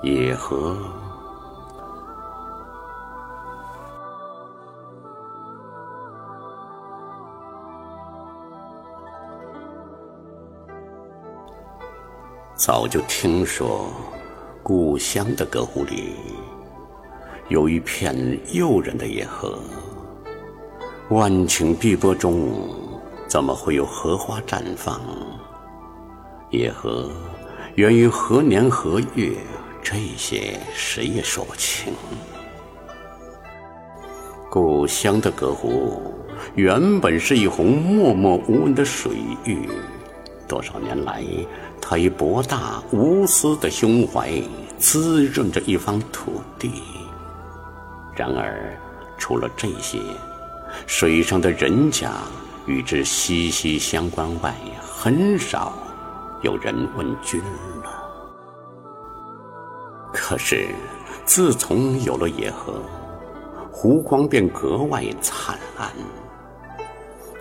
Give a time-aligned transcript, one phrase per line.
[0.00, 0.76] 野河。
[12.54, 13.88] 早就听说，
[14.62, 16.14] 故乡的歌湖里
[17.48, 18.14] 有一片
[18.52, 19.58] 诱人的野河。
[21.08, 22.50] 万顷碧波中，
[23.26, 25.00] 怎么会有荷花绽放？
[26.50, 27.10] 野河
[27.74, 29.36] 源于何年何月？
[29.90, 31.94] 这些谁也说不清。
[34.50, 36.12] 故乡的隔湖
[36.54, 39.12] 原本是一泓默默无闻的水
[39.46, 39.66] 域，
[40.46, 41.24] 多少年来。
[41.80, 44.30] 他以博大无私的胸怀
[44.76, 46.70] 滋润着一方土地。
[48.14, 48.78] 然而，
[49.16, 49.98] 除了这些，
[50.86, 52.12] 水上的人家
[52.66, 55.72] 与之息息相关外，很少
[56.42, 57.40] 有人问津
[57.82, 58.07] 了。
[60.12, 60.68] 可是，
[61.24, 62.82] 自从有了野河，
[63.70, 65.90] 湖光便格外灿烂。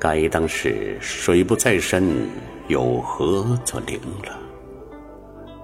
[0.00, 2.28] 该当是水不在深。
[2.68, 4.38] 有河则灵了。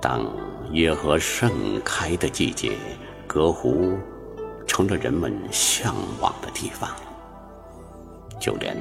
[0.00, 0.26] 当
[0.72, 2.78] 野河盛开的季节，
[3.26, 3.98] 隔湖
[4.66, 6.88] 成了人们向往的地方。
[8.40, 8.74] 就连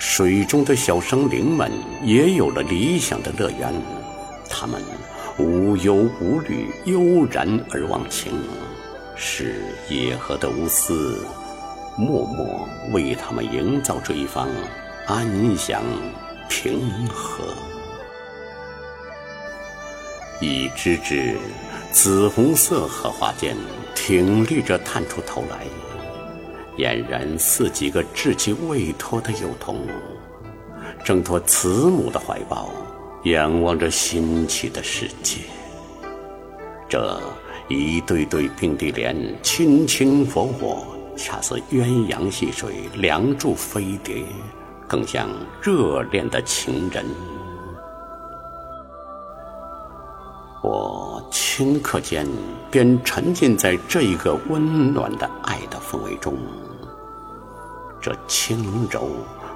[0.00, 1.70] 水中的小生灵们
[2.02, 3.72] 也有了理想的乐园，
[4.50, 4.82] 他们
[5.38, 8.32] 无忧无虑，悠然而忘情，
[9.14, 11.18] 是野河的无私
[11.96, 14.48] 默默为他们营造出一方
[15.06, 15.82] 安详。
[16.48, 17.44] 平和，
[20.40, 21.36] 一只只
[21.90, 23.56] 紫红色荷花间
[23.96, 25.66] 挺立着，探出头来，
[26.78, 29.80] 俨然似几个稚气未脱的幼童，
[31.04, 32.70] 挣脱慈母的怀抱，
[33.24, 35.40] 仰望着新奇的世界。
[36.88, 37.20] 这
[37.68, 40.84] 一对对并蒂莲，亲亲火火，
[41.16, 44.24] 恰似鸳鸯戏水，梁祝飞蝶。
[44.88, 45.28] 更像
[45.60, 47.04] 热恋的情人。
[50.62, 52.24] 我顷刻间
[52.70, 56.36] 便沉浸在这一个温暖的爱的氛围中，
[58.00, 59.08] 这轻柔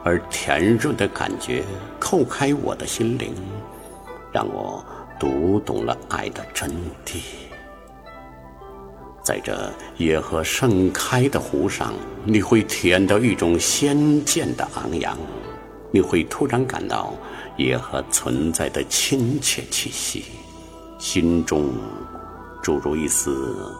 [0.02, 1.62] 而甜润的感觉
[2.00, 3.34] 叩开我的心灵，
[4.32, 4.84] 让我
[5.18, 6.70] 读懂了爱的真
[7.04, 7.18] 谛。
[9.22, 11.92] 在这野河盛开的湖上，
[12.24, 15.16] 你会体验到一种仙剑的昂扬，
[15.90, 17.14] 你会突然感到
[17.56, 20.24] 野河存在的亲切气息，
[20.98, 21.70] 心中
[22.62, 23.70] 注入一丝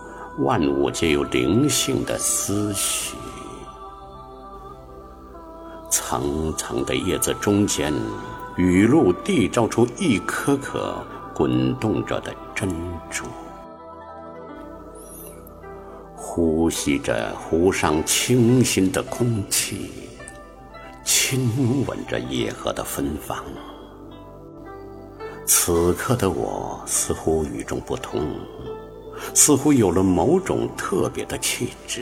[0.41, 3.17] 万物皆有灵性的思绪。
[5.91, 7.93] 层层的叶子中间，
[8.57, 12.71] 雨露缔造出一颗颗滚动着的珍
[13.11, 13.25] 珠。
[16.15, 19.91] 呼吸着湖上清新的空气，
[21.05, 23.45] 亲吻着野河的芬芳。
[25.45, 28.23] 此刻的我似乎与众不同，
[29.35, 32.01] 似乎有了某种特别的气质。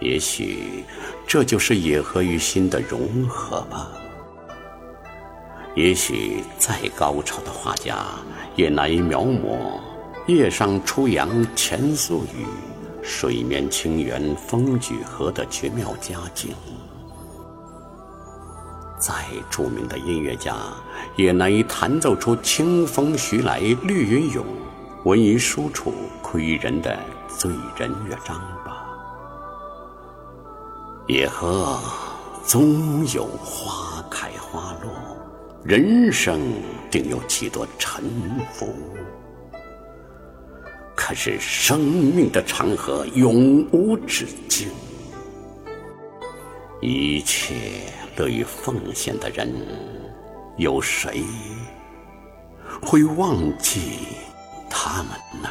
[0.00, 0.84] 也许
[1.26, 3.90] 这就是野河与心的融合吧。
[5.74, 7.98] 也许再高超的画家
[8.54, 9.78] 也难以描摹
[10.26, 12.46] “叶上初阳千宿雨”。
[13.08, 16.52] 水面清源风举河的绝妙佳境，
[18.98, 19.12] 再
[19.48, 20.56] 著名的音乐家
[21.14, 24.44] 也难以弹奏出清风徐来绿云涌，
[25.04, 26.98] 文于书处窥人的
[27.28, 28.85] 醉人乐章吧。
[31.08, 31.78] 野河
[32.44, 34.90] 总有花开花落，
[35.62, 36.40] 人生
[36.90, 38.02] 定有几多沉
[38.52, 38.74] 浮。
[40.96, 44.68] 可是生命的长河永无止境，
[46.80, 47.54] 一切
[48.16, 49.48] 乐于奉献的人，
[50.56, 51.22] 有谁
[52.82, 54.08] 会忘记
[54.68, 55.48] 他们呢？